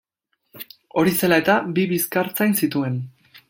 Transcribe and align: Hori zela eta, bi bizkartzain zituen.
Hori 1.01 1.13
zela 1.19 1.39
eta, 1.43 1.59
bi 1.77 1.87
bizkartzain 1.95 2.61
zituen. 2.65 3.01